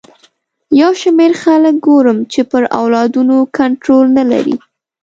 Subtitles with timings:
[0.81, 4.55] یو شمېر خلک ګورم چې پر اولادونو کنټرول نه لري.